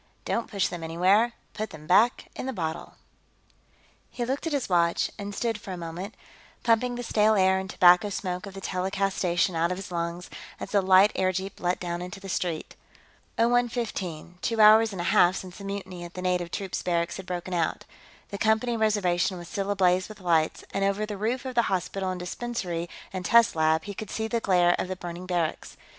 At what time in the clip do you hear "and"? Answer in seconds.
5.19-5.35, 7.59-7.69, 14.91-14.99, 20.73-20.83, 22.09-22.19, 23.13-23.23